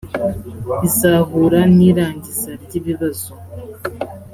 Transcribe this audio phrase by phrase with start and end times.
[0.87, 3.31] izahura n’irangiza ry’ibibazo